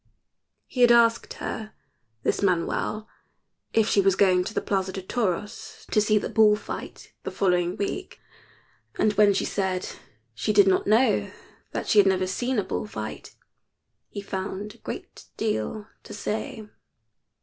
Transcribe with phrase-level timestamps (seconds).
[0.65, 1.73] He had asked her,
[2.23, 3.07] this Manuel,
[3.71, 7.29] if she was going to the Plaza de Toros to see the bull fight the
[7.29, 8.19] following week,
[8.97, 9.87] and when she said
[10.33, 11.29] she did not know
[11.73, 13.35] that she had never seen a bull fight
[14.09, 16.67] he found a great deal to say.